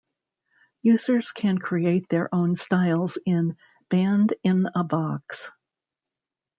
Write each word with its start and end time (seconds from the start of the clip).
Users 0.81 1.31
can 1.31 1.59
create 1.59 2.09
their 2.09 2.27
own 2.33 2.55
styles 2.55 3.19
in 3.23 3.55
Band-in-a-Box. 3.89 5.51